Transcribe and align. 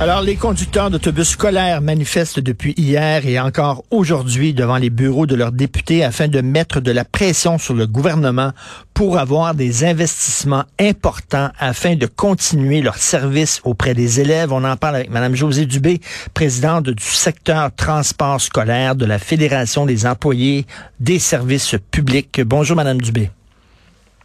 Alors, 0.00 0.22
les 0.22 0.36
conducteurs 0.36 0.90
d'autobus 0.90 1.28
scolaires 1.28 1.82
manifestent 1.82 2.40
depuis 2.40 2.72
hier 2.78 3.26
et 3.26 3.38
encore 3.38 3.84
aujourd'hui 3.90 4.54
devant 4.54 4.78
les 4.78 4.88
bureaux 4.88 5.26
de 5.26 5.34
leurs 5.34 5.52
députés 5.52 6.02
afin 6.02 6.26
de 6.26 6.40
mettre 6.40 6.80
de 6.80 6.90
la 6.90 7.04
pression 7.04 7.58
sur 7.58 7.74
le 7.74 7.86
gouvernement 7.86 8.52
pour 8.94 9.18
avoir 9.18 9.54
des 9.54 9.84
investissements 9.84 10.64
importants 10.80 11.50
afin 11.58 11.96
de 11.96 12.06
continuer 12.06 12.80
leur 12.80 12.96
service 12.96 13.60
auprès 13.62 13.92
des 13.92 14.20
élèves. 14.20 14.54
On 14.54 14.64
en 14.64 14.78
parle 14.78 14.96
avec 14.96 15.10
Mme 15.10 15.34
Josée 15.34 15.66
Dubé, 15.66 16.00
présidente 16.32 16.88
du 16.88 17.04
secteur 17.04 17.70
transport 17.76 18.40
scolaire 18.40 18.96
de 18.96 19.04
la 19.04 19.18
Fédération 19.18 19.84
des 19.84 20.06
employés 20.06 20.66
des 20.98 21.18
services 21.18 21.76
publics. 21.90 22.40
Bonjour, 22.40 22.74
Mme 22.74 23.02
Dubé. 23.02 23.30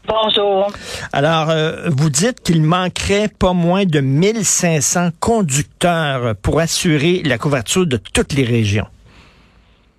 Bonjour. 0.08 0.72
Alors, 1.14 1.50
euh, 1.50 1.90
vous 1.90 2.10
dites 2.10 2.42
qu'il 2.42 2.62
manquerait 2.62 3.28
pas 3.28 3.54
moins 3.54 3.86
de 3.86 4.00
1500 4.00 5.10
conducteurs 5.20 6.36
pour 6.38 6.60
assurer 6.60 7.22
la 7.24 7.38
couverture 7.38 7.86
de 7.86 7.98
toutes 7.98 8.34
les 8.34 8.44
régions. 8.44 8.88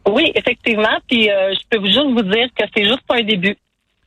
Oui, 0.06 0.30
effectivement. 0.34 0.98
Puis 1.08 1.30
euh, 1.30 1.54
je 1.54 1.60
peux 1.68 1.84
juste 1.84 1.98
vous 1.98 2.22
dire 2.22 2.48
que 2.56 2.64
c'est 2.74 2.84
juste 2.84 3.02
un 3.08 3.22
début. 3.22 3.56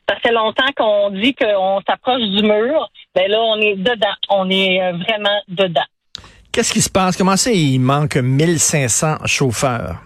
Ça 0.08 0.16
fait 0.22 0.31
longtemps 0.31 0.72
qu'on 0.75 1.12
dit 1.12 1.35
qu'on 1.35 1.81
s'approche 1.88 2.22
du 2.22 2.41
mur. 2.41 2.89
Ben 3.13 3.30
là, 3.30 3.39
on 3.41 3.59
est 3.59 3.75
dedans. 3.75 4.16
On 4.30 4.50
est 4.50 4.81
euh, 4.81 4.94
vraiment 4.94 5.39
dedans. 5.47 5.84
Qu'est-ce 6.52 6.73
qui 6.73 6.81
se 6.81 6.89
passe? 6.89 7.16
Comment 7.16 7.38
ça, 7.38 7.52
il 7.52 7.80
manque 7.80 8.16
1500 8.16 9.17
chauffeurs? 9.25 10.02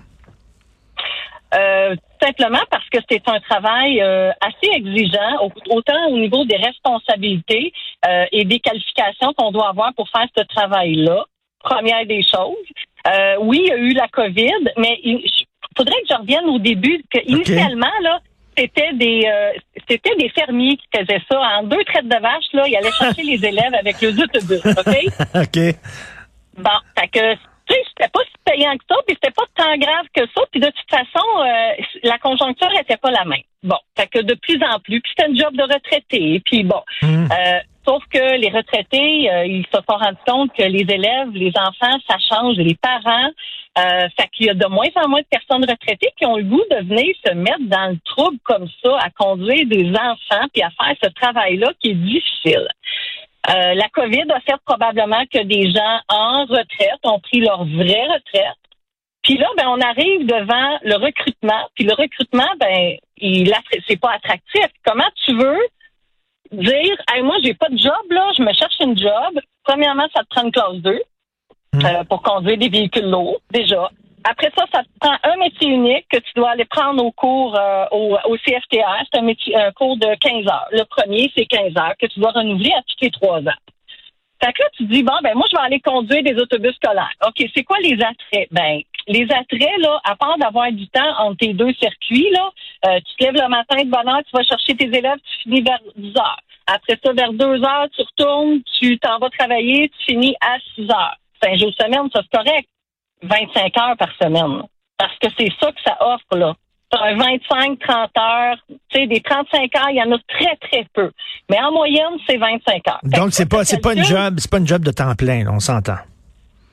Euh, 1.55 1.95
simplement 2.23 2.63
parce 2.69 2.87
que 2.89 2.99
c'est 3.09 3.27
un 3.27 3.39
travail 3.39 4.01
euh, 4.01 4.31
assez 4.41 4.71
exigeant, 4.73 5.49
autant 5.69 6.07
au 6.09 6.17
niveau 6.17 6.45
des 6.45 6.57
responsabilités 6.57 7.73
euh, 8.07 8.25
et 8.31 8.45
des 8.45 8.59
qualifications 8.59 9.33
qu'on 9.33 9.51
doit 9.51 9.69
avoir 9.69 9.93
pour 9.93 10.09
faire 10.09 10.27
ce 10.37 10.43
travail-là. 10.43 11.25
Première 11.59 12.05
des 12.05 12.23
choses. 12.23 12.55
Euh, 13.07 13.35
oui, 13.41 13.61
il 13.65 13.69
y 13.69 13.71
a 13.71 13.77
eu 13.77 13.93
la 13.93 14.07
COVID, 14.07 14.71
mais 14.77 14.99
il 15.03 15.23
faudrait 15.77 16.01
que 16.01 16.07
je 16.09 16.17
revienne 16.17 16.45
au 16.45 16.59
début, 16.59 17.03
que 17.09 17.19
initialement, 17.25 17.91
là, 18.01 18.19
c'était 18.57 18.93
des 18.93 19.27
c'était 19.89 20.15
des 20.15 20.29
fermiers 20.29 20.77
qui 20.77 20.87
faisaient 20.93 21.21
ça. 21.31 21.39
En 21.39 21.63
deux 21.63 21.83
traites 21.85 22.07
de 22.07 22.21
vache, 22.21 22.45
là, 22.53 22.67
ils 22.67 22.75
allaient 22.75 22.91
chercher 22.91 23.23
les 23.23 23.45
élèves 23.45 23.73
avec 23.73 23.99
le 24.01 24.09
autobus, 24.09 24.61
OK? 24.65 24.95
OK. 25.35 25.75
Bon, 26.57 26.69
fait 26.97 27.07
que 27.07 27.52
sais, 27.73 27.83
c'était 27.89 28.09
pas 28.09 28.21
si 28.25 28.33
payant 28.45 28.77
que 28.77 28.83
ça, 28.89 28.95
puis 29.07 29.15
c'était 29.15 29.33
pas 29.33 29.45
tant 29.55 29.77
grave 29.77 30.05
que 30.13 30.25
ça, 30.35 30.41
puis 30.51 30.59
de 30.59 30.67
toute 30.67 30.89
façon, 30.89 31.27
euh, 31.39 31.83
la 32.03 32.17
conjoncture 32.19 32.71
était 32.79 32.97
pas 32.97 33.11
la 33.11 33.25
même. 33.25 33.43
Bon, 33.63 33.77
fait 33.97 34.07
que 34.07 34.19
de 34.19 34.33
plus 34.35 34.59
en 34.63 34.79
plus, 34.79 35.01
puis 35.01 35.11
c'était 35.15 35.31
un 35.31 35.35
job 35.35 35.55
de 35.55 35.63
retraité, 35.63 36.41
puis 36.45 36.63
bon, 36.63 36.81
Mmh. 37.01 37.25
euh, 37.31 37.59
sauf 37.85 38.03
que 38.11 38.37
les 38.37 38.49
retraités, 38.49 39.29
euh, 39.29 39.45
ils 39.45 39.65
se 39.65 39.71
sont 39.77 39.97
rendus 39.97 40.17
compte 40.25 40.53
que 40.53 40.63
les 40.63 40.85
élèves, 40.89 41.29
les 41.33 41.51
enfants, 41.57 41.97
ça 42.07 42.17
change, 42.29 42.57
les 42.57 42.75
parents, 42.75 43.29
euh, 43.77 44.07
fait 44.17 44.29
qu'il 44.31 44.45
y 44.45 44.49
a 44.49 44.53
de 44.53 44.67
moins 44.67 44.89
en 44.95 45.09
moins 45.09 45.21
de 45.21 45.27
personnes 45.29 45.65
retraitées 45.69 46.13
qui 46.17 46.25
ont 46.25 46.37
le 46.37 46.43
goût 46.43 46.63
de 46.69 46.87
venir 46.87 47.13
se 47.25 47.33
mettre 47.33 47.63
dans 47.63 47.89
le 47.89 47.97
trouble 48.05 48.37
comme 48.43 48.67
ça, 48.83 48.97
à 48.99 49.09
conduire 49.09 49.65
des 49.65 49.89
enfants, 49.89 50.45
puis 50.53 50.61
à 50.61 50.69
faire 50.69 50.95
ce 51.03 51.09
travail-là 51.09 51.71
qui 51.79 51.91
est 51.91 51.95
difficile. 51.95 52.67
Euh, 53.49 53.73
la 53.73 53.89
COVID 53.89 54.31
a 54.31 54.39
fait 54.39 54.57
probablement 54.65 55.25
que 55.31 55.43
des 55.43 55.71
gens 55.71 55.99
en 56.07 56.45
retraite 56.45 56.99
ont 57.03 57.19
pris 57.19 57.41
leur 57.41 57.65
vraie 57.65 58.07
retraite. 58.07 58.57
Puis 59.21 59.37
là, 59.37 59.47
ben, 59.57 59.67
on 59.67 59.79
arrive 59.81 60.25
devant 60.25 60.79
le 60.83 60.95
recrutement. 60.95 61.67
Puis 61.75 61.85
le 61.85 61.93
recrutement, 61.93 62.49
ben, 62.59 62.97
il 63.17 63.53
c'est 63.87 63.99
pas 63.99 64.11
attractif. 64.11 64.67
Comment 64.85 65.09
tu 65.25 65.33
veux 65.35 65.59
dire, 66.51 66.95
hey, 67.11 67.21
moi, 67.21 67.37
j'ai 67.43 67.53
pas 67.53 67.69
de 67.69 67.77
job, 67.77 68.11
là, 68.11 68.31
je 68.37 68.43
me 68.43 68.53
cherche 68.53 68.75
une 68.81 68.97
job. 68.97 69.39
Premièrement, 69.63 70.07
ça 70.13 70.23
te 70.23 70.27
prend 70.29 70.43
une 70.43 70.51
classe 70.51 70.75
2 70.75 71.01
euh, 71.75 72.03
pour 72.05 72.21
conduire 72.21 72.57
des 72.57 72.69
véhicules 72.69 73.09
lourds, 73.09 73.39
déjà. 73.49 73.89
Après 74.25 74.51
ça, 74.57 74.65
ça 74.71 74.83
te 74.83 74.89
prend 74.99 75.15
un 75.23 75.37
métier 75.37 75.69
unique 75.69 76.05
que 76.09 76.19
tu 76.19 76.31
dois 76.35 76.51
aller 76.51 76.65
prendre 76.65 77.03
au 77.03 77.11
cours 77.11 77.57
euh, 77.57 77.85
au, 77.91 78.17
au 78.25 78.37
CFTR. 78.37 79.03
C'est 79.11 79.19
un, 79.19 79.23
métier, 79.23 79.55
un 79.55 79.71
cours 79.71 79.97
de 79.97 80.15
15 80.15 80.47
heures. 80.47 80.67
Le 80.71 80.83
premier, 80.85 81.31
c'est 81.35 81.45
15 81.45 81.73
heures 81.77 81.95
que 81.99 82.07
tu 82.07 82.19
dois 82.19 82.31
renouveler 82.31 82.71
à 82.71 82.81
tous 82.83 82.95
les 83.01 83.11
trois 83.11 83.39
ans. 83.39 83.59
Fait 84.43 84.51
que 84.51 84.61
là, 84.61 84.69
tu 84.75 84.85
te 84.85 84.91
dis, 84.91 85.03
bon, 85.03 85.13
ben 85.23 85.35
moi, 85.35 85.45
je 85.49 85.57
vais 85.57 85.63
aller 85.63 85.79
conduire 85.79 86.23
des 86.23 86.35
autobus 86.35 86.75
scolaires. 86.75 87.13
OK, 87.25 87.45
c'est 87.55 87.63
quoi 87.63 87.77
les 87.79 87.93
attraits? 87.93 88.47
Ben, 88.51 88.81
les 89.07 89.23
attraits, 89.23 89.77
là, 89.79 90.01
à 90.03 90.15
part 90.15 90.37
d'avoir 90.37 90.71
du 90.71 90.87
temps 90.89 91.17
entre 91.19 91.37
tes 91.37 91.53
deux 91.53 91.73
circuits, 91.73 92.29
là, 92.31 92.49
euh, 92.87 92.99
tu 92.99 93.15
te 93.15 93.23
lèves 93.23 93.41
le 93.41 93.49
matin 93.49 93.83
de 93.83 93.89
bonne 93.89 94.07
heure, 94.07 94.21
tu 94.25 94.35
vas 94.35 94.43
chercher 94.43 94.75
tes 94.75 94.87
élèves, 94.87 95.17
tu 95.17 95.43
finis 95.43 95.61
vers 95.61 95.79
10 95.95 96.17
heures. 96.17 96.39
Après 96.67 96.97
ça, 97.03 97.13
vers 97.13 97.33
2 97.33 97.45
heures, 97.45 97.87
tu 97.95 98.01
retournes, 98.01 98.61
tu 98.79 98.97
t'en 98.99 99.17
vas 99.19 99.29
travailler, 99.29 99.89
tu 99.89 100.13
finis 100.13 100.35
à 100.41 100.57
6 100.75 100.89
heures. 100.89 101.17
Cinq 101.41 101.57
jours 101.57 101.73
semaine, 101.79 102.09
ça 102.13 102.21
c'est 102.23 102.37
correct. 102.37 102.67
25 103.23 103.77
heures 103.77 103.97
par 103.97 104.09
semaine. 104.21 104.61
Parce 104.97 105.17
que 105.19 105.27
c'est 105.37 105.49
ça 105.59 105.71
que 105.71 105.81
ça 105.85 105.97
offre, 106.01 106.37
là. 106.37 106.53
Un 106.95 107.15
25, 107.17 107.79
30 107.79 108.09
heures, 108.19 108.55
tu 108.69 108.75
sais, 108.99 109.07
des 109.07 109.19
35 109.19 109.75
heures, 109.77 109.89
il 109.89 109.95
y 109.95 110.01
en 110.03 110.11
a 110.11 110.17
très, 110.27 110.55
très 110.57 110.85
peu. 110.93 111.11
Mais 111.49 111.59
en 111.59 111.71
moyenne, 111.71 112.13
c'est 112.29 112.37
25 112.37 112.87
heures. 112.87 112.99
Donc, 113.03 113.33
c'est 113.33 113.49
pas, 113.49 113.65
c'est 113.65 113.81
pas 113.81 113.93
une 113.95 114.03
job, 114.03 114.35
c'est 114.37 114.51
pas 114.51 114.59
une 114.59 114.67
job 114.67 114.83
de 114.85 114.91
temps 114.91 115.15
plein, 115.15 115.47
on 115.51 115.59
s'entend. 115.59 115.97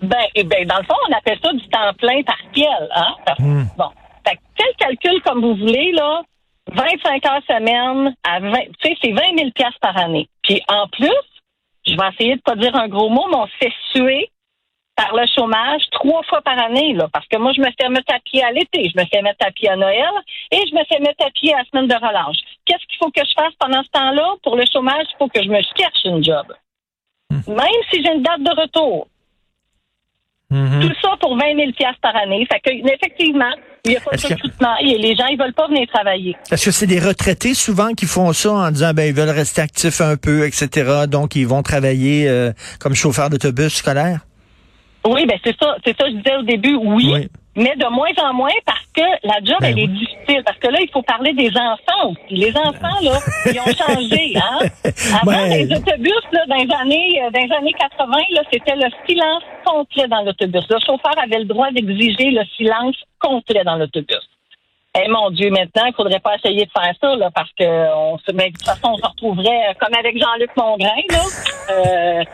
Ben, 0.02 0.16
eh 0.34 0.44
ben, 0.44 0.66
dans 0.66 0.76
le 0.76 0.84
fond, 0.84 0.94
on 1.08 1.16
appelle 1.16 1.38
ça 1.42 1.52
du 1.54 1.66
temps 1.68 1.92
plein 1.98 2.22
partiel, 2.22 2.88
hein? 2.94 3.14
Parce- 3.24 3.38
Hmm. 3.38 3.64
Bon. 3.78 3.88
Fait 4.28 4.36
que 4.36 4.40
quel 4.56 4.74
calcul 4.76 5.22
comme 5.22 5.40
vous 5.40 5.54
voulez, 5.54 5.92
là, 5.92 6.20
25 6.70 7.24
heures 7.26 7.42
semaine 7.48 8.14
à 8.22 8.40
20, 8.40 8.50
tu 8.78 8.90
sais, 8.90 8.96
c'est 9.02 9.12
20 9.12 9.20
000 9.38 9.50
piastres 9.54 9.80
par 9.80 9.96
année. 9.96 10.28
Puis 10.42 10.60
en 10.68 10.86
plus, 10.88 11.08
je 11.86 11.92
vais 11.96 12.08
essayer 12.12 12.36
de 12.36 12.42
pas 12.42 12.56
dire 12.56 12.76
un 12.76 12.88
gros 12.88 13.08
mot, 13.08 13.26
mais 13.30 13.36
on 13.38 13.46
se 13.46 13.56
fait 13.58 13.72
suer 13.94 14.28
par 15.00 15.14
le 15.16 15.24
chômage 15.34 15.82
trois 15.92 16.22
fois 16.28 16.42
par 16.42 16.58
année, 16.62 16.92
là. 16.94 17.08
Parce 17.12 17.26
que 17.28 17.38
moi, 17.38 17.52
je 17.56 17.60
me 17.62 17.68
fais 17.80 17.88
mettre 17.88 18.12
à 18.14 18.18
pied 18.20 18.42
à 18.42 18.50
l'été, 18.52 18.90
je 18.94 19.00
me 19.00 19.06
fais 19.06 19.22
mettre 19.22 19.46
à 19.46 19.50
pied 19.50 19.68
à 19.70 19.76
Noël 19.76 20.10
et 20.52 20.58
je 20.68 20.74
me 20.74 20.84
fais 20.90 20.98
mettre 21.00 21.24
à 21.26 21.30
pied 21.30 21.54
à 21.54 21.58
la 21.58 21.64
semaine 21.64 21.88
de 21.88 21.94
relâche. 21.94 22.36
Qu'est-ce 22.66 22.84
qu'il 22.86 22.98
faut 23.02 23.10
que 23.10 23.22
je 23.24 23.32
fasse 23.34 23.54
pendant 23.58 23.82
ce 23.82 23.88
temps-là? 23.90 24.34
Pour 24.42 24.56
le 24.56 24.64
chômage, 24.70 25.06
il 25.10 25.16
faut 25.18 25.28
que 25.28 25.42
je 25.42 25.48
me 25.48 25.60
cherche 25.78 26.04
une 26.04 26.22
job. 26.22 26.46
Même 27.30 27.80
si 27.90 28.02
j'ai 28.04 28.12
une 28.12 28.22
date 28.22 28.42
de 28.42 28.60
retour. 28.60 29.06
Mhm. 30.50 30.80
Tout 30.82 30.92
ça 31.00 31.10
pour 31.20 31.36
20 31.38 31.54
000 31.56 31.72
piastres 31.78 32.00
par 32.02 32.16
année. 32.16 32.44
Fait 32.52 32.58
que, 32.58 32.70
effectivement, 32.92 33.52
il 33.84 33.92
n'y 33.92 33.96
a 33.96 34.00
pas 34.00 34.16
de 34.16 34.20
que- 34.20 34.34
recrutement 34.34 34.76
et 34.80 34.98
les 34.98 35.14
gens, 35.14 35.26
ils 35.26 35.38
veulent 35.38 35.54
pas 35.54 35.68
venir 35.68 35.86
travailler. 35.92 36.36
Est-ce 36.50 36.64
que 36.66 36.70
c'est 36.72 36.88
des 36.88 36.98
retraités 36.98 37.54
souvent 37.54 37.92
qui 37.94 38.06
font 38.06 38.32
ça 38.32 38.50
en 38.52 38.70
disant 38.72 38.92
ben 38.92 39.04
ils 39.04 39.14
veulent 39.14 39.30
rester 39.30 39.60
actifs 39.62 40.00
un 40.00 40.16
peu, 40.16 40.44
etc. 40.46 41.04
Donc 41.08 41.36
ils 41.36 41.46
vont 41.46 41.62
travailler 41.62 42.28
euh, 42.28 42.52
comme 42.80 42.94
chauffeurs 42.94 43.30
d'autobus 43.30 43.74
scolaires? 43.74 44.20
Oui, 45.06 45.24
ben 45.26 45.38
c'est 45.44 45.56
ça, 45.58 45.76
c'est 45.84 45.96
ça, 45.98 46.06
je 46.08 46.16
disais 46.16 46.36
au 46.36 46.42
début, 46.42 46.74
oui, 46.76 47.10
Oui. 47.14 47.28
mais 47.56 47.74
de 47.76 47.86
moins 47.90 48.10
en 48.22 48.34
moins 48.34 48.50
parce 48.66 48.84
que 48.94 49.00
la 49.26 49.36
job, 49.42 49.56
Ben 49.60 49.68
elle 49.68 49.74
oui. 49.76 49.82
est 49.84 49.86
difficile. 49.88 50.42
Parce 50.44 50.58
que 50.58 50.68
là, 50.68 50.78
il 50.80 50.90
faut 50.90 51.02
parler 51.02 51.32
des 51.32 51.48
enfants 51.56 52.10
aussi. 52.10 52.34
Les 52.34 52.50
enfants, 52.56 53.00
là, 53.02 53.18
ils 53.46 53.60
ont 53.60 53.74
changé, 53.74 54.32
hein. 54.36 54.58
Avant, 55.22 55.32
Ouais. 55.32 55.64
les 55.64 55.74
autobus, 55.76 56.22
là, 56.32 56.40
dans 56.48 56.56
les 56.56 56.74
années, 56.80 57.22
euh, 57.22 57.30
dans 57.30 57.40
les 57.40 57.52
années 57.52 57.72
80, 57.78 58.12
là, 58.30 58.42
c'était 58.52 58.76
le 58.76 58.88
silence 59.08 59.42
complet 59.64 60.06
dans 60.08 60.22
l'autobus. 60.22 60.64
Le 60.68 60.78
chauffeur 60.80 61.14
avait 61.22 61.38
le 61.38 61.44
droit 61.46 61.70
d'exiger 61.70 62.30
le 62.30 62.42
silence 62.56 62.96
complet 63.18 63.62
dans 63.64 63.76
l'autobus. 63.76 64.28
Eh 64.98 65.08
mon 65.08 65.30
Dieu, 65.30 65.50
maintenant, 65.50 65.84
il 65.86 65.94
faudrait 65.96 66.18
pas 66.18 66.34
essayer 66.34 66.64
de 66.66 66.70
faire 66.72 66.92
ça, 67.00 67.14
là, 67.14 67.30
parce 67.32 67.50
que 67.56 67.64
on 67.94 68.18
se, 68.18 68.32
mais 68.32 68.50
de 68.50 68.56
toute 68.56 68.64
façon, 68.64 68.88
on 68.92 68.96
se 68.96 69.06
retrouverait 69.06 69.46
euh, 69.46 69.74
comme 69.78 69.94
avec 69.96 70.18
Jean-Luc 70.18 70.50
Mongrain, 70.56 70.88
là, 71.10 71.22
euh, 71.70 72.24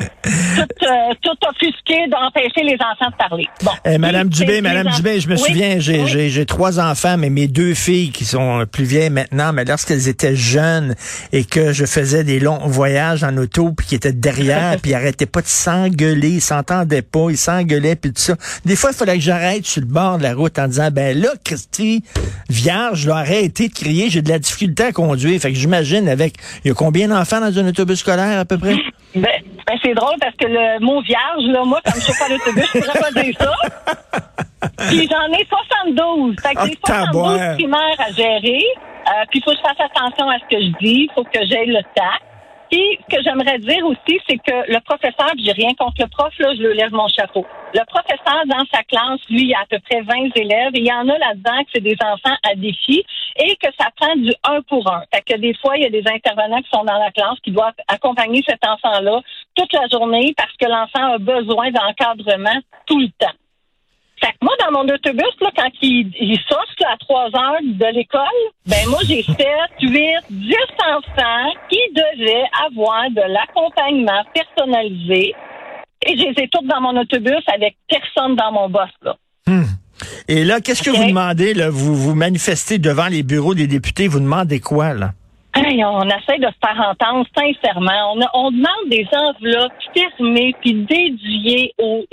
tout, 0.57 0.87
euh, 0.87 1.15
tout 1.21 1.37
offusqué 1.51 2.07
d'empêcher 2.09 2.63
les 2.63 2.77
enfants 2.77 3.11
de 3.11 3.17
parler. 3.17 3.45
Bon. 3.63 3.73
Eh, 3.85 3.99
Madame 3.99 4.31
Dubé, 4.31 4.63
Madame 4.63 4.89
Dubé, 4.97 5.21
je 5.21 5.29
me 5.29 5.35
Oui, 5.35 5.41
souviens, 5.41 5.79
j'ai, 5.81 6.05
oui. 6.05 6.09
j'ai, 6.09 6.31
j'ai 6.31 6.47
trois 6.47 6.81
enfants, 6.81 7.19
mais 7.19 7.29
mes 7.29 7.47
deux 7.47 7.75
filles 7.75 8.11
qui 8.11 8.25
sont 8.25 8.65
plus 8.73 8.85
vieilles 8.85 9.11
maintenant, 9.11 9.53
mais 9.53 9.67
lorsqu'elles 9.67 10.09
étaient 10.09 10.35
jeunes 10.35 10.95
et 11.33 11.45
que 11.45 11.75
je 11.75 11.85
faisais 11.85 12.25
des 12.25 12.41
longs 12.41 12.67
voyages 12.67 13.23
en 13.23 13.37
auto, 13.37 13.73
puis 13.77 13.87
qui 13.87 13.95
étaient 13.97 14.13
derrière, 14.15 14.77
puis 14.83 14.93
ils 14.93 14.95
arrêtaient 14.95 15.27
pas 15.27 15.43
de 15.43 15.47
s'engueuler, 15.47 16.31
ils 16.31 16.41
s'entendaient 16.41 17.03
pas, 17.03 17.27
ils 17.29 17.37
s'engueulaient, 17.37 17.97
puis 17.97 18.15
tout 18.15 18.23
ça. 18.23 18.37
Des 18.65 18.77
fois, 18.77 18.93
il 18.93 18.97
fallait 18.97 19.17
que 19.17 19.21
j'arrête 19.21 19.67
sur 19.67 19.83
le 19.83 19.89
bord 19.89 20.17
de 20.17 20.23
la 20.23 20.33
route 20.33 20.59
en 20.59 20.69
disant, 20.69 20.89
ben 20.91 21.21
là, 21.21 21.29
Christy, 21.45 22.03
vierge, 22.49 23.01
je 23.01 23.07
dois 23.07 23.19
arrêter 23.19 23.69
de 23.69 23.75
crier, 23.75 24.09
j'ai 24.11 24.23
de 24.23 24.29
la 24.29 24.39
difficulté 24.39 24.85
à 24.85 24.93
conduire. 24.93 25.41
Fait 25.41 25.53
que 25.53 25.59
j'imagine 25.59 26.09
avec, 26.09 26.35
il 26.65 26.69
y 26.69 26.71
a 26.71 26.75
combien 26.75 27.09
d'enfants 27.09 27.41
dans 27.41 27.59
un 27.59 27.67
autobus 27.69 27.99
scolaire 28.01 28.39
à 28.41 28.45
peu 28.45 28.59
près? 28.59 28.75
Ben, 29.15 29.23
ben, 29.67 29.79
c'est 29.83 29.95
drôle 29.95 30.15
parce 30.21 30.37
que 30.37 30.47
le 30.47 30.79
mot 30.85 31.01
vierge, 31.03 31.45
là, 31.47 31.65
moi, 31.65 31.81
comme 31.85 32.01
chauffeur 32.01 32.29
d'autobus, 32.29 32.65
je 32.75 32.81
pourrais 32.81 33.01
pas 33.01 33.23
dire 33.23 33.35
ça. 33.39 33.53
Puis 34.89 35.09
j'en 35.11 35.33
ai 35.39 35.47
72. 35.85 36.37
Fait 36.43 36.55
que 36.55 36.59
Ah, 36.61 36.67
j'ai 36.67 36.79
72 36.85 37.07
taboire. 37.13 37.55
primaires 37.55 37.97
à 37.99 38.13
gérer. 38.13 38.63
Euh, 39.09 39.25
puis 39.31 39.39
il 39.39 39.43
faut 39.45 39.53
que 39.53 39.57
je 39.57 39.63
fasse 39.63 39.89
attention 39.91 40.29
à 40.29 40.37
ce 40.39 40.45
que 40.57 40.61
je 40.61 40.69
dis. 40.85 41.09
Il 41.09 41.11
faut 41.15 41.23
que 41.25 41.39
j'aie 41.49 41.67
le 41.67 41.81
tact. 41.95 42.25
Puis, 42.71 42.99
ce 43.09 43.17
que 43.17 43.23
j'aimerais 43.23 43.59
dire 43.59 43.85
aussi, 43.87 44.21
c'est 44.29 44.39
que 44.39 44.73
le 44.73 44.81
professeur, 44.81 45.31
j'ai 45.39 45.53
rien 45.53 45.73
contre 45.75 46.01
le 46.01 46.09
prof, 46.09 46.33
là, 46.39 46.55
je 46.57 46.63
le 46.63 46.73
lève 46.73 46.93
mon 46.93 47.07
chapeau. 47.09 47.47
Le 47.73 47.85
professeur, 47.87 48.43
dans 48.47 48.65
sa 48.73 48.83
classe, 48.83 49.21
lui, 49.31 49.43
il 49.43 49.49
y 49.49 49.55
a 49.55 49.61
à 49.61 49.67
peu 49.67 49.79
près 49.79 50.01
20 50.01 50.37
élèves, 50.37 50.75
et 50.75 50.81
il 50.81 50.87
y 50.87 50.93
en 50.93 51.09
a 51.09 51.19
là-dedans 51.19 51.63
que 51.63 51.71
c'est 51.75 51.83
des 51.83 51.97
enfants 52.01 52.37
à 52.43 52.55
défi, 52.57 53.05
et 53.37 53.57
que 53.57 53.69
ça 53.79 53.87
prend 53.97 54.17
du 54.17 54.33
un 54.45 54.63
pour 54.63 54.91
un. 54.91 55.03
Fait 55.15 55.23
que 55.23 55.39
des 55.39 55.55
fois, 55.55 55.77
il 55.77 55.85
y 55.85 55.87
a 55.87 55.91
des 55.91 56.05
intervenants 56.07 56.61
qui 56.63 56.71
sont 56.71 56.85
dans 56.85 56.99
la 56.99 57.13
classe, 57.13 57.39
qui 57.45 57.53
doivent 57.53 57.75
accompagner 57.87 58.43
cet 58.47 58.67
enfant-là 58.67 59.21
toute 59.55 59.73
la 59.73 59.87
journée, 59.93 60.35
parce 60.37 60.57
que 60.57 60.67
l'enfant 60.67 61.15
a 61.15 61.19
besoin 61.19 61.71
d'encadrement 61.71 62.61
tout 62.87 62.99
le 62.99 63.09
temps. 63.19 63.35
Fait 64.21 64.33
que 64.33 64.39
moi, 64.43 64.55
dans 64.65 64.73
mon 64.73 64.89
autobus, 64.93 65.35
là, 65.41 65.51
quand 65.57 65.71
il, 65.83 66.11
il 66.19 66.39
sortent 66.49 66.83
à 66.91 66.97
3 66.99 67.25
heures 67.25 67.61
de 67.63 67.95
l'école, 67.95 68.23
ben 68.67 68.89
moi, 68.89 69.01
j'ai 69.07 69.23
7, 69.23 69.37
8, 69.81 69.91
10 70.31 70.55
enfants 70.89 71.53
qui 71.69 71.79
devaient 71.95 72.45
avoir 72.67 73.11
de 73.11 73.33
l'accompagnement 73.33 74.23
personnalisé. 74.33 75.35
Et 76.07 76.17
je 76.17 76.23
les 76.23 76.45
ai 76.45 76.49
toutes 76.49 76.67
dans 76.67 76.81
mon 76.81 76.99
autobus 76.99 77.43
avec 77.53 77.77
personne 77.89 78.37
dans 78.37 78.53
mon 78.53 78.69
boss, 78.69 78.91
là. 79.03 79.17
Hmm. 79.47 79.65
Et 80.29 80.45
là, 80.45 80.61
qu'est-ce 80.61 80.83
que 80.83 80.91
vous 80.91 81.09
demandez? 81.09 81.55
Là? 81.55 81.71
Vous 81.71 81.95
vous 81.95 82.15
manifestez 82.15 82.79
devant 82.79 83.07
les 83.07 83.23
bureaux 83.23 83.55
des 83.55 83.67
députés. 83.67 84.09
Vous 84.09 84.21
demandez 84.21 84.61
quoi, 84.61 84.93
là? 84.93 85.13
on 85.57 86.09
essaie 86.09 86.39
de 86.39 86.47
se 86.47 86.67
faire 86.67 86.81
entendre 86.91 87.27
sincèrement. 87.37 88.15
On, 88.15 88.21
on 88.35 88.51
demande 88.51 88.91
des 88.91 89.07
enveloppes 89.13 89.73
fermées 89.95 90.55
puis 90.61 90.75
dédiées 90.75 91.73
aux, 91.79 92.05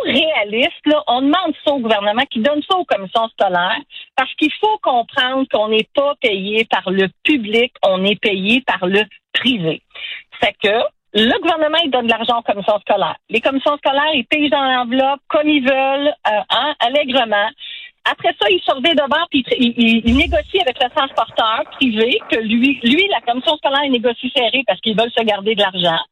surtout 0.00 0.18
réaliste, 0.18 0.86
là, 0.86 1.02
on 1.06 1.20
demande 1.20 1.54
ça 1.64 1.72
au 1.72 1.78
gouvernement 1.78 2.22
qui 2.30 2.40
donne 2.40 2.62
ça 2.68 2.76
aux 2.76 2.84
commissions 2.84 3.28
scolaires 3.28 3.80
parce 4.16 4.32
qu'il 4.34 4.52
faut 4.60 4.78
comprendre 4.82 5.46
qu'on 5.50 5.68
n'est 5.68 5.88
pas 5.94 6.14
payé 6.20 6.64
par 6.64 6.90
le 6.90 7.08
public, 7.24 7.72
on 7.82 8.04
est 8.04 8.20
payé 8.20 8.62
par 8.66 8.86
le 8.86 9.02
privé. 9.32 9.82
C'est 10.40 10.54
que 10.62 10.76
le 11.12 11.40
gouvernement, 11.40 11.78
il 11.84 11.90
donne 11.90 12.06
de 12.06 12.10
l'argent 12.10 12.38
aux 12.38 12.42
commissions 12.42 12.78
scolaires. 12.80 13.16
Les 13.28 13.40
commissions 13.40 13.76
scolaires, 13.78 14.14
ils 14.14 14.26
payent 14.26 14.50
dans 14.50 14.62
l'enveloppe 14.62 15.20
comme 15.28 15.48
ils 15.48 15.64
veulent, 15.64 16.12
euh, 16.28 16.40
hein, 16.50 16.74
allègrement. 16.78 17.48
Après 18.04 18.34
ça, 18.40 18.48
ils 18.48 18.60
surveillent 18.60 18.94
d'abord 18.94 19.26
puis 19.30 19.44
ils, 19.58 20.02
ils, 20.04 20.16
négocient 20.16 20.62
avec 20.62 20.82
le 20.82 20.88
transporteur 20.88 21.64
privé 21.72 22.18
que 22.30 22.38
lui, 22.38 22.80
lui, 22.82 23.08
la 23.08 23.20
commission 23.20 23.56
scolaire 23.56 23.84
il 23.84 23.92
négocie 23.92 24.32
serré 24.34 24.62
parce 24.66 24.80
qu'ils 24.80 24.96
veulent 24.96 25.12
se 25.16 25.22
garder 25.22 25.54
de 25.54 25.60
l'argent. 25.60 26.02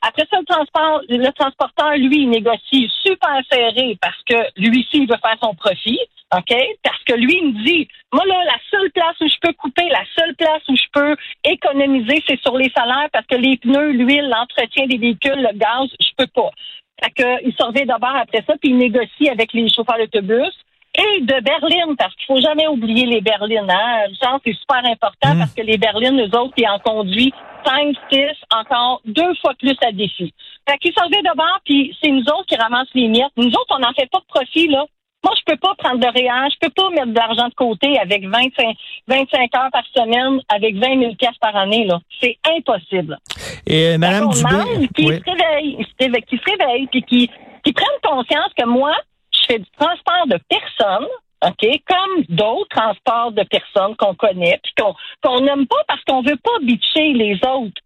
Après 0.00 0.26
ça, 0.30 0.38
le 0.38 0.44
transport, 0.44 1.02
le 1.08 1.30
transporteur, 1.32 1.96
lui, 1.96 2.22
il 2.22 2.30
négocie 2.30 2.88
super 3.02 3.40
serré 3.50 3.98
parce 4.00 4.22
que 4.28 4.36
lui 4.56 4.80
aussi, 4.80 5.02
il 5.02 5.08
veut 5.08 5.18
faire 5.22 5.36
son 5.42 5.54
profit. 5.54 5.98
OK? 6.36 6.54
Parce 6.82 7.02
que 7.04 7.14
lui, 7.14 7.38
il 7.40 7.54
me 7.54 7.64
dit, 7.64 7.88
moi, 8.12 8.24
là, 8.26 8.44
la 8.44 8.58
seule 8.70 8.90
place 8.90 9.16
où 9.20 9.26
je 9.26 9.36
peux 9.40 9.52
couper, 9.54 9.88
la 9.88 10.04
seule 10.16 10.34
place 10.36 10.62
où 10.68 10.76
je 10.76 10.84
peux 10.92 11.16
économiser, 11.44 12.22
c'est 12.28 12.40
sur 12.40 12.56
les 12.56 12.70
salaires 12.76 13.08
parce 13.12 13.26
que 13.26 13.36
les 13.36 13.56
pneus, 13.56 13.92
l'huile, 13.92 14.28
l'entretien 14.28 14.86
des 14.86 14.98
véhicules, 14.98 15.40
le 15.40 15.56
gaz, 15.56 15.88
je 16.00 16.10
peux 16.16 16.26
pas. 16.26 16.50
Fait 17.02 17.40
il 17.44 17.54
surveille 17.54 17.86
d'abord 17.86 18.14
après 18.14 18.44
ça, 18.46 18.54
puis 18.60 18.70
il 18.70 18.76
négocie 18.76 19.30
avec 19.30 19.52
les 19.52 19.70
chauffeurs 19.70 19.98
d'autobus 19.98 20.52
et 20.98 21.20
de 21.20 21.40
berlines, 21.40 21.96
parce 21.96 22.14
qu'il 22.16 22.26
faut 22.26 22.40
jamais 22.40 22.66
oublier 22.66 23.06
les 23.06 23.20
berlines. 23.20 23.70
Hein? 23.70 24.06
Genre, 24.20 24.40
c'est 24.44 24.54
super 24.54 24.84
important 24.84 25.34
mmh. 25.34 25.38
parce 25.38 25.54
que 25.54 25.62
les 25.62 25.78
berlines, 25.78 26.20
eux 26.20 26.38
autres, 26.38 26.54
ils 26.56 26.68
en 26.68 26.78
conduisent 26.80 27.32
5, 27.64 27.94
6, 28.10 28.20
encore 28.52 29.00
deux 29.04 29.34
fois 29.40 29.54
plus 29.58 29.76
à 29.86 29.92
défi. 29.92 30.32
Fait 30.68 30.78
qu'ils 30.78 30.92
servaient 30.92 31.22
de 31.22 31.36
bord, 31.36 31.60
puis 31.64 31.96
c'est 32.02 32.10
nous 32.10 32.22
autres 32.22 32.46
qui 32.46 32.56
ramassent 32.56 32.92
les 32.94 33.08
miettes. 33.08 33.32
Nous 33.36 33.48
autres, 33.48 33.76
on 33.76 33.78
n'en 33.78 33.92
fait 33.92 34.10
pas 34.10 34.18
de 34.18 34.26
profit, 34.26 34.68
là. 34.68 34.84
Moi, 35.24 35.34
je 35.36 35.52
peux 35.52 35.58
pas 35.58 35.74
prendre 35.76 35.98
de 35.98 36.06
réel, 36.06 36.48
je 36.52 36.58
peux 36.60 36.72
pas 36.72 36.90
mettre 36.90 37.08
de 37.08 37.14
l'argent 37.14 37.48
de 37.48 37.54
côté 37.54 37.98
avec 37.98 38.24
25, 38.24 38.76
25 39.08 39.56
heures 39.56 39.70
par 39.72 39.82
semaine, 39.92 40.40
avec 40.48 40.76
20 40.76 41.00
000 41.00 41.14
pièces 41.16 41.38
par 41.40 41.56
année, 41.56 41.84
là. 41.84 41.98
C'est 42.20 42.36
impossible. 42.56 43.18
Et 43.66 43.94
euh, 43.94 43.98
Madame 43.98 44.30
Dubé... 44.30 44.88
Qui 44.94 45.06
se 45.06 45.08
réveille, 45.08 45.86
qui 46.28 46.36
se 46.36 46.50
réveille, 46.50 46.86
puis 46.86 47.02
qui, 47.02 47.30
qui 47.64 47.72
prennent 47.72 47.86
conscience 48.02 48.52
que 48.56 48.64
moi, 48.64 48.94
fais 49.48 49.58
du 49.58 49.70
transport 49.78 50.26
de 50.26 50.38
personnes, 50.48 51.08
OK? 51.44 51.80
Comme 51.86 52.24
d'autres 52.28 52.68
transports 52.68 53.32
de 53.32 53.42
personnes 53.44 53.96
qu'on 53.96 54.14
connaît, 54.14 54.60
puis 54.62 54.72
qu'on 55.22 55.40
n'aime 55.40 55.66
pas 55.66 55.82
parce 55.86 56.02
qu'on 56.04 56.22
veut 56.22 56.36
pas 56.36 56.58
bitcher 56.62 57.12
les 57.14 57.38
autres. 57.46 57.80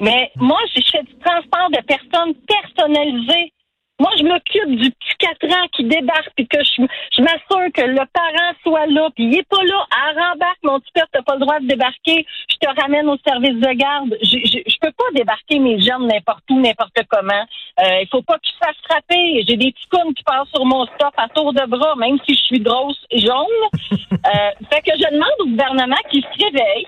Mais 0.00 0.30
moi, 0.36 0.58
je 0.74 0.82
fais 0.90 1.02
du 1.02 1.16
transport 1.18 1.70
de 1.70 1.80
personnes 1.82 2.34
personnalisé. 2.34 3.52
Moi, 4.00 4.10
je 4.18 4.24
m'occupe 4.24 4.76
du 4.76 4.90
petit 4.90 5.16
4 5.18 5.54
ans 5.54 5.66
qui 5.72 5.84
débarque, 5.84 6.30
puis 6.34 6.48
que 6.48 6.58
je, 6.64 6.82
je 7.16 7.22
m'assure 7.22 7.72
que 7.72 7.82
le 7.82 8.04
parent 8.12 8.52
soit 8.64 8.86
là, 8.86 9.08
puis 9.14 9.26
il 9.26 9.38
est 9.38 9.48
pas 9.48 9.62
là. 9.62 9.86
À 9.90 10.30
rembarque, 10.30 10.58
mon 10.64 10.80
petit 10.80 10.90
père, 10.92 11.06
t'as 11.12 11.22
pas 11.22 11.34
le 11.34 11.40
droit 11.40 11.60
de 11.60 11.66
débarquer. 11.66 12.26
Je 12.50 12.56
te 12.56 12.80
ramène 12.80 13.08
au 13.08 13.16
service 13.24 13.54
de 13.54 13.72
garde. 13.74 14.16
Je, 14.20 14.38
je, 14.44 14.58
je 14.66 14.76
peux 14.80 14.90
pas 14.90 15.04
débarquer 15.14 15.60
mes 15.60 15.80
jeunes 15.80 16.08
n'importe 16.08 16.42
où, 16.50 16.60
n'importe 16.60 16.98
comment. 17.08 17.44
Euh, 17.80 18.00
il 18.02 18.08
faut 18.10 18.22
pas 18.22 18.36
qu'ils 18.40 18.54
se 18.54 18.58
fassent 18.58 18.82
frapper. 18.88 19.44
J'ai 19.48 19.56
des 19.56 19.70
petits 19.70 19.88
counes 19.88 20.12
qui 20.12 20.24
passent 20.24 20.50
sur 20.52 20.64
mon 20.64 20.86
stop 20.86 21.14
à 21.16 21.28
tour 21.28 21.52
de 21.52 21.64
bras, 21.66 21.94
même 21.94 22.18
si 22.26 22.34
je 22.34 22.42
suis 22.42 22.60
grosse 22.60 23.00
et 23.10 23.20
jaune. 23.20 23.46
euh, 23.92 24.50
fait 24.72 24.82
que 24.82 24.92
je 24.98 25.08
demande 25.08 25.38
au 25.38 25.46
gouvernement 25.46 26.02
qu'il 26.10 26.22
se 26.22 26.44
réveille, 26.44 26.86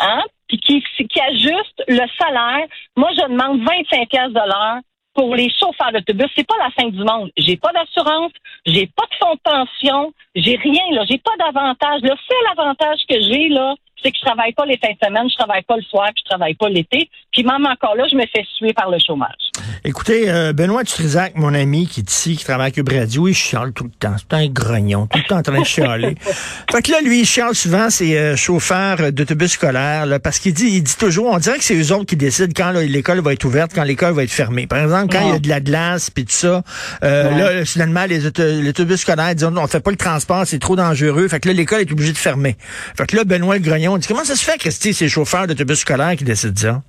hein, 0.00 0.24
puis 0.48 0.58
qui, 0.58 0.82
qui 0.82 1.20
ajuste 1.20 1.84
le 1.86 2.04
salaire. 2.18 2.66
Moi, 2.96 3.10
je 3.12 3.28
demande 3.28 3.60
25 3.60 4.08
pièces 4.08 4.32
de 4.32 4.46
l'heure 4.46 4.80
pour 5.18 5.34
les 5.34 5.50
chauffeurs 5.50 5.90
d'autobus, 5.92 6.28
c'est 6.36 6.46
pas 6.46 6.54
la 6.60 6.70
fin 6.70 6.88
du 6.88 7.02
monde. 7.02 7.32
J'ai 7.36 7.56
pas 7.56 7.72
d'assurance, 7.72 8.30
j'ai 8.64 8.86
pas 8.86 9.02
de 9.10 9.16
fonds 9.18 9.34
de 9.34 9.40
pension, 9.40 10.12
j'ai 10.36 10.54
rien 10.54 10.84
là, 10.92 11.04
j'ai 11.10 11.18
pas 11.18 11.32
d'avantage. 11.40 12.02
Le 12.02 12.10
seul 12.10 12.56
avantage 12.56 13.00
que 13.10 13.20
j'ai 13.20 13.48
là, 13.48 13.74
c'est 14.00 14.12
que 14.12 14.16
je 14.16 14.24
travaille 14.24 14.52
pas 14.52 14.64
les 14.64 14.76
fins 14.76 14.92
de 14.92 15.04
semaine, 15.04 15.28
je 15.28 15.34
travaille 15.34 15.62
pas 15.62 15.74
le 15.74 15.82
soir, 15.82 16.06
puis 16.14 16.22
je 16.24 16.30
travaille 16.30 16.54
pas 16.54 16.68
l'été. 16.68 17.10
Puis 17.32 17.42
même 17.42 17.66
encore 17.66 17.96
là, 17.96 18.06
je 18.08 18.14
me 18.14 18.26
fais 18.32 18.46
suer 18.54 18.72
par 18.72 18.90
le 18.90 18.98
chômage. 19.00 19.47
Écoutez, 19.84 20.30
euh, 20.30 20.52
Benoît 20.52 20.82
Dutrisac, 20.82 21.32
mon 21.36 21.54
ami 21.54 21.86
qui 21.86 22.00
est 22.00 22.10
ici, 22.10 22.36
qui 22.36 22.44
travaille 22.44 22.66
avec 22.66 22.74
Cube 22.74 22.88
Radio, 22.88 23.28
il 23.28 23.34
chiale 23.34 23.72
tout 23.72 23.84
le 23.84 23.90
temps. 23.90 24.16
C'est 24.18 24.36
un 24.36 24.46
grognon, 24.48 25.06
tout 25.06 25.18
le 25.18 25.24
temps 25.24 25.38
en 25.38 25.42
train 25.42 25.60
de 25.60 25.64
chialer. 25.64 26.16
fait 26.70 26.82
que 26.82 26.90
là, 26.90 27.00
lui, 27.00 27.20
il 27.20 27.26
chiale 27.26 27.54
souvent 27.54 27.90
ses 27.90 28.16
euh, 28.16 28.36
chauffeurs 28.36 29.12
d'autobus 29.12 29.52
scolaires, 29.52 30.06
là, 30.06 30.18
parce 30.18 30.38
qu'il 30.38 30.54
dit, 30.54 30.66
il 30.66 30.82
dit 30.82 30.96
toujours, 30.96 31.26
on 31.32 31.38
dirait 31.38 31.58
que 31.58 31.64
c'est 31.64 31.76
eux 31.76 31.92
autres 31.92 32.06
qui 32.06 32.16
décident 32.16 32.52
quand 32.54 32.72
l'école 32.72 33.20
va 33.20 33.32
être 33.32 33.44
ouverte, 33.44 33.72
quand 33.74 33.84
l'école 33.84 34.14
va 34.14 34.24
être 34.24 34.30
fermée. 34.30 34.66
Par 34.66 34.80
exemple, 34.80 35.12
quand 35.12 35.26
il 35.26 35.32
y 35.32 35.36
a 35.36 35.38
de 35.38 35.48
la 35.48 35.60
glace, 35.60 36.10
puis 36.10 36.24
tout 36.24 36.32
ça, 36.32 36.62
euh, 37.02 37.30
là, 37.30 37.64
finalement, 37.64 38.04
les 38.04 38.26
autobus 38.26 39.00
scolaires 39.00 39.34
disent, 39.34 39.48
on 39.56 39.66
fait 39.66 39.80
pas 39.80 39.90
le 39.90 39.96
transport, 39.96 40.46
c'est 40.46 40.58
trop 40.58 40.76
dangereux. 40.76 41.28
Fait 41.28 41.40
que 41.40 41.48
là, 41.48 41.54
l'école 41.54 41.80
est 41.80 41.92
obligée 41.92 42.12
de 42.12 42.18
fermer. 42.18 42.56
Fait 42.96 43.06
que 43.06 43.16
là, 43.16 43.24
Benoît 43.24 43.56
le 43.56 43.62
grognon 43.62 43.98
dit, 43.98 44.06
comment 44.06 44.24
ça 44.24 44.36
se 44.36 44.44
fait, 44.44 44.58
Christy, 44.58 44.94
ces 44.94 45.08
chauffeurs 45.08 45.46
d'autobus 45.46 45.80
scolaires 45.80 46.16
qui 46.16 46.24
décident 46.24 46.56
ça? 46.56 46.82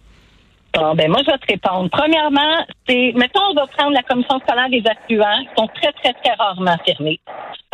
Bon, 0.74 0.94
ben 0.94 1.10
moi, 1.10 1.22
je 1.26 1.32
vais 1.32 1.38
te 1.38 1.48
répondre. 1.48 1.90
Premièrement, 1.90 2.66
c'est, 2.88 3.12
mettons, 3.16 3.42
on 3.50 3.54
va 3.54 3.66
prendre 3.68 3.92
la 3.92 4.04
commission 4.04 4.40
scolaire 4.40 4.70
des 4.70 4.84
affluents, 4.86 5.40
qui 5.42 5.50
sont 5.58 5.68
très, 5.68 5.92
très, 5.94 6.14
très 6.14 6.34
rarement 6.36 6.78
fermés. 6.86 7.20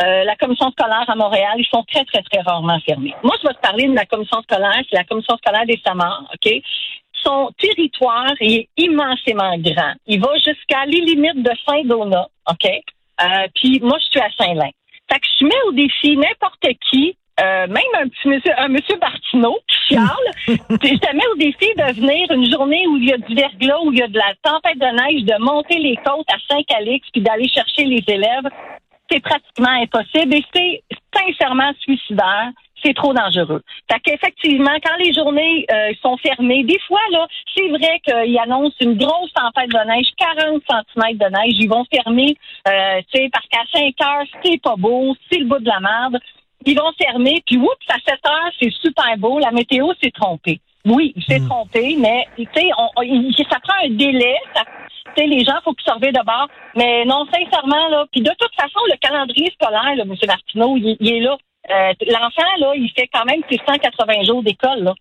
Euh, 0.02 0.24
la 0.24 0.34
commission 0.36 0.70
scolaire 0.70 1.04
à 1.06 1.14
Montréal, 1.14 1.54
ils 1.58 1.66
sont 1.66 1.84
très, 1.84 2.04
très, 2.04 2.22
très 2.22 2.40
rarement 2.40 2.78
fermés. 2.80 3.14
Moi, 3.22 3.34
je 3.42 3.48
vais 3.48 3.54
te 3.54 3.60
parler 3.60 3.86
de 3.86 3.94
la 3.94 4.06
commission 4.06 4.40
scolaire, 4.42 4.82
c'est 4.88 4.96
la 4.96 5.04
commission 5.04 5.36
scolaire 5.36 5.66
des 5.66 5.80
Samars, 5.84 6.24
OK? 6.32 6.52
Son 7.22 7.50
territoire 7.58 8.32
est 8.40 8.68
immensément 8.76 9.56
grand. 9.58 9.94
Il 10.06 10.20
va 10.20 10.34
jusqu'à 10.36 10.86
les 10.86 11.00
limites 11.00 11.42
de 11.42 11.50
Saint-Donat, 11.66 12.28
OK? 12.50 12.66
Euh, 12.66 13.46
puis 13.54 13.80
moi, 13.82 13.98
je 14.00 14.06
suis 14.10 14.20
à 14.20 14.30
Saint-Lin. 14.38 14.70
Fait 15.10 15.18
que 15.18 15.26
je 15.38 15.44
mets 15.44 15.62
au 15.68 15.72
défi 15.72 16.16
n'importe 16.16 16.66
qui 16.90 17.16
euh, 17.38 17.66
même 17.66 17.92
un 18.00 18.08
petit 18.08 18.28
monsieur, 18.28 18.52
un 18.56 18.68
monsieur 18.68 18.96
Bartineau 18.96 19.58
qui 19.68 19.94
chiale, 19.94 20.06
je 20.46 20.54
te 20.54 21.16
mets 21.16 21.26
au 21.32 21.36
défi 21.36 21.68
de 21.76 22.00
venir 22.00 22.30
une 22.30 22.50
journée 22.50 22.86
où 22.88 22.96
il 22.96 23.10
y 23.10 23.12
a 23.12 23.18
du 23.18 23.34
verglas, 23.34 23.78
où 23.84 23.92
il 23.92 23.98
y 23.98 24.02
a 24.02 24.08
de 24.08 24.16
la 24.16 24.32
tempête 24.42 24.78
de 24.78 24.86
neige, 24.86 25.24
de 25.24 25.44
monter 25.44 25.78
les 25.78 25.96
côtes 25.96 26.26
à 26.32 26.36
Saint-Calix, 26.48 27.06
puis 27.12 27.20
d'aller 27.20 27.48
chercher 27.48 27.84
les 27.84 28.02
élèves. 28.08 28.48
C'est 29.10 29.20
pratiquement 29.20 29.68
impossible 29.68 30.34
et 30.34 30.44
c'est 30.52 30.82
sincèrement 31.14 31.72
suicidaire. 31.80 32.52
C'est 32.82 32.94
trop 32.94 33.14
dangereux. 33.14 33.62
Fait 33.90 34.00
qu'effectivement, 34.00 34.76
quand 34.84 34.96
les 34.98 35.12
journées 35.12 35.66
euh, 35.72 35.92
sont 36.02 36.16
fermées, 36.18 36.62
des 36.62 36.78
fois, 36.86 37.00
là, 37.10 37.26
c'est 37.56 37.68
vrai 37.68 38.00
qu'ils 38.04 38.38
annoncent 38.38 38.76
une 38.80 38.96
grosse 38.96 39.32
tempête 39.32 39.70
de 39.70 39.88
neige, 39.88 40.06
40 40.18 40.62
cm 40.68 41.16
de 41.16 41.24
neige. 41.24 41.56
Ils 41.58 41.68
vont 41.68 41.84
fermer, 41.92 42.36
euh, 42.68 43.00
tu 43.12 43.18
sais, 43.18 43.28
parce 43.32 43.46
qu'à 43.48 43.62
5 43.72 43.94
heures, 44.02 44.26
c'est 44.44 44.60
pas 44.60 44.76
beau, 44.76 45.16
c'est 45.30 45.38
le 45.38 45.46
bout 45.46 45.58
de 45.58 45.66
la 45.66 45.80
merde 45.80 46.18
ils 46.66 46.76
vont 46.76 46.92
fermer, 47.00 47.42
puis 47.46 47.56
oups, 47.56 47.70
à 47.88 47.94
7 47.94 48.18
heures, 48.26 48.52
c'est 48.60 48.72
super 48.72 49.16
beau, 49.16 49.38
la 49.38 49.52
météo 49.52 49.92
s'est 50.02 50.10
trompée. 50.10 50.60
Oui, 50.84 51.12
il 51.16 51.24
s'est 51.24 51.40
hmm. 51.40 51.48
trompé, 51.48 51.96
mais 51.98 52.26
tu 52.36 52.46
sais, 52.54 52.68
ça 53.50 53.58
prend 53.60 53.74
un 53.84 53.90
délai. 53.90 54.36
Ça, 54.54 54.62
les 55.16 55.44
gens, 55.44 55.54
faut 55.64 55.72
qu'ils 55.72 55.90
surveillent 55.90 56.12
d'abord. 56.12 56.48
Mais 56.76 57.04
non, 57.04 57.26
sincèrement, 57.32 57.88
là, 57.88 58.04
puis 58.12 58.20
de 58.20 58.30
toute 58.38 58.54
façon, 58.54 58.78
le 58.90 58.96
calendrier 58.98 59.50
scolaire, 59.52 59.96
là, 59.96 60.02
M. 60.02 60.14
Martineau, 60.26 60.76
il, 60.76 60.96
est 61.00 61.20
là. 61.20 61.36
Euh, 61.70 61.92
L'enfant, 62.06 62.50
là, 62.58 62.72
il 62.76 62.90
fait 62.96 63.08
quand 63.12 63.24
même 63.24 63.40
ses 63.50 63.58
180 63.66 64.24
jours 64.24 64.42
d'école, 64.42 64.84
là. 64.84 64.94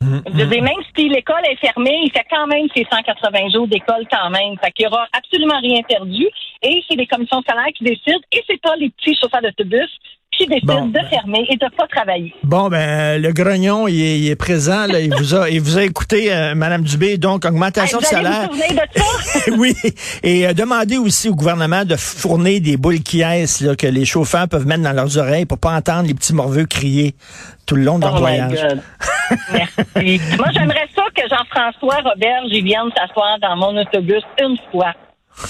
Hmm, 0.00 0.20
Je 0.26 0.44
hmm. 0.44 0.62
même 0.62 0.82
si 0.96 1.08
l'école 1.08 1.44
est 1.50 1.56
fermée, 1.56 2.00
il 2.04 2.10
fait 2.12 2.26
quand 2.30 2.46
même 2.46 2.68
ses 2.74 2.86
180 2.90 3.50
jours 3.50 3.66
d'école 3.66 4.06
quand 4.10 4.30
même. 4.30 4.56
Fait 4.62 4.70
qu'il 4.70 4.86
n'y 4.86 4.92
aura 4.92 5.06
absolument 5.12 5.58
rien 5.60 5.82
perdu. 5.82 6.28
Et 6.62 6.84
c'est 6.88 6.96
les 6.96 7.06
commissions 7.06 7.42
scolaires 7.42 7.72
qui 7.76 7.84
décident. 7.84 8.20
Et 8.32 8.44
c'est 8.48 8.60
pas 8.60 8.76
les 8.76 8.90
petits 8.90 9.16
chauffeurs 9.20 9.42
d'autobus 9.42 9.90
qui 10.38 10.46
Bon, 10.62 10.86
de 10.86 10.92
ben. 10.92 11.06
fermer 11.10 11.44
et 11.50 11.56
de 11.56 11.66
pas 11.76 11.86
travailler. 11.88 12.32
Bon, 12.44 12.68
ben, 12.68 13.20
le 13.20 13.32
grognon, 13.32 13.88
il 13.88 14.00
est, 14.00 14.18
il 14.20 14.28
est 14.30 14.36
présent, 14.36 14.86
là. 14.86 15.00
Il 15.00 15.12
vous 15.14 15.34
a, 15.34 15.50
il 15.50 15.60
vous 15.60 15.76
a 15.78 15.82
écouté, 15.82 16.32
euh, 16.32 16.54
Madame 16.54 16.82
Dubé, 16.82 17.18
donc 17.18 17.44
augmentation 17.44 17.98
Hey, 17.98 18.04
de 18.10 18.16
allez 18.16 18.24
salaire. 18.26 18.48
vous 18.50 18.56
de 18.74 19.00
ça? 19.00 19.50
oui. 19.58 19.74
Et 20.22 20.46
euh, 20.46 20.52
demandez 20.54 20.96
aussi 20.96 21.28
au 21.28 21.34
gouvernement 21.34 21.84
de 21.84 21.96
fournir 21.96 22.60
des 22.60 22.76
boules 22.76 23.00
qui 23.00 23.18
là, 23.18 23.76
que 23.76 23.86
les 23.86 24.04
chauffeurs 24.04 24.48
peuvent 24.48 24.66
mettre 24.66 24.82
dans 24.82 24.92
leurs 24.92 25.18
oreilles 25.18 25.44
pour 25.46 25.58
pas 25.58 25.72
entendre 25.72 26.06
les 26.06 26.14
petits 26.14 26.34
morveux 26.34 26.64
crier 26.66 27.14
tout 27.66 27.74
le 27.76 27.82
long 27.82 27.98
de 27.98 28.04
leur 28.04 28.14
Oh 28.16 28.20
voyage. 28.20 28.66
Merci. 29.52 29.76
Moi, 30.38 30.46
j'aimerais 30.54 30.88
ça 30.94 31.02
que 31.14 31.22
Jean-François 31.28 31.96
Robert, 31.96 32.42
j'y 32.50 32.62
vienne 32.62 32.88
s'asseoir 32.96 33.38
dans 33.40 33.56
mon 33.56 33.76
autobus 33.80 34.22
une 34.40 34.56
fois. 34.70 34.92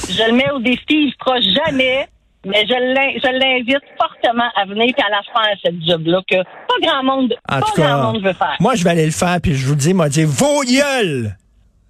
Je 0.09 0.23
le 0.31 0.33
mets 0.37 0.51
au 0.51 0.59
défi, 0.59 0.83
il 0.89 1.07
le 1.07 1.13
fera 1.25 1.41
jamais, 1.41 2.09
mais 2.47 2.65
je 2.67 2.73
l'in- 2.75 3.19
je 3.23 3.39
l'invite 3.39 3.83
fortement 4.01 4.49
à 4.57 4.65
venir 4.65 4.87
et 4.97 5.03
à 5.03 5.11
la 5.11 5.23
faire, 5.23 5.57
cette 5.65 5.83
job-là, 5.87 6.21
que 6.31 6.37
pas 6.43 6.81
grand 6.83 7.03
monde, 7.03 7.35
En 7.49 7.61
pas 7.61 7.67
tout 7.67 7.73
grand 7.81 7.85
cas, 7.87 7.97
monde 8.03 8.23
veut 8.23 8.33
faire. 8.33 8.57
moi, 8.61 8.75
je 8.75 8.85
vais 8.85 8.91
aller 8.91 9.07
le 9.07 9.13
faire, 9.13 9.39
puis 9.43 9.55
je 9.55 9.67
vous 9.67 9.75
dis, 9.75 9.93
moi, 9.95 10.09
dire 10.09 10.29
vos 10.29 10.63
gueules! 10.63 11.37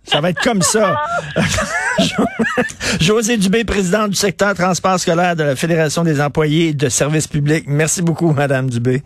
Ça 0.05 0.23
va 0.23 0.31
être 0.31 0.41
comme 0.41 0.63
ça. 0.63 0.97
José 3.01 3.37
Dubé, 3.37 3.65
président 3.65 4.09
du 4.09 4.15
secteur 4.15 4.55
transport 4.55 4.99
scolaire 4.99 5.37
de 5.37 5.43
la 5.45 5.55
Fédération 5.57 6.03
des 6.03 6.21
employés 6.21 6.73
de 6.73 6.89
services 6.89 7.27
publics. 7.27 7.65
Merci 7.67 8.01
beaucoup, 8.01 8.33
Madame 8.33 8.71
Dubé. 8.71 9.03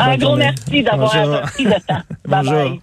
Un 0.00 0.16
gros 0.16 0.34
merci 0.36 0.82
d'avoir 0.82 1.42
pris 1.42 1.64
le 1.64 1.74
temps. 1.86 2.00
Bye 2.26 2.42
Bonjour. 2.44 2.52
bye. 2.70 2.80